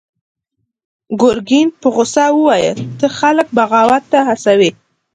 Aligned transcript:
ګرګين 1.21 1.67
په 1.81 1.87
غوسه 1.95 2.25
وويل: 2.35 2.79
ته 2.99 3.07
خلک 3.19 3.47
بغاوت 3.57 4.03
ته 4.11 4.19
هڅوې! 4.29 4.69